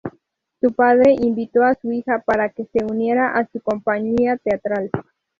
Su 0.59 0.73
padre 0.73 1.11
invitó 1.15 1.61
a 1.61 1.75
su 1.75 1.91
hija 1.91 2.23
para 2.25 2.49
que 2.49 2.65
se 2.65 2.83
uniera 2.83 3.33
a 3.37 3.45
su 3.47 3.61
compañía 3.61 4.35
teatral. 4.37 4.89